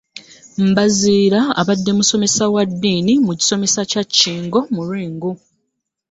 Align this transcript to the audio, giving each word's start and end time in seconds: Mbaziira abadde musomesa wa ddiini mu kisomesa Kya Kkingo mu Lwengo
Mbaziira 0.69 1.41
abadde 1.61 1.91
musomesa 1.97 2.43
wa 2.53 2.63
ddiini 2.69 3.13
mu 3.25 3.33
kisomesa 3.39 3.79
Kya 3.91 4.03
Kkingo 4.07 4.59
mu 4.73 4.81
Lwengo 4.87 5.31